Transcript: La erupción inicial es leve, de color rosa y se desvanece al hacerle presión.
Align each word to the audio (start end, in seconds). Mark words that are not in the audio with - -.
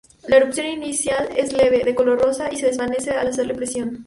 La 0.27 0.37
erupción 0.37 0.65
inicial 0.65 1.29
es 1.37 1.53
leve, 1.53 1.83
de 1.83 1.93
color 1.93 2.19
rosa 2.19 2.51
y 2.51 2.55
se 2.55 2.65
desvanece 2.65 3.11
al 3.11 3.27
hacerle 3.27 3.53
presión. 3.53 3.99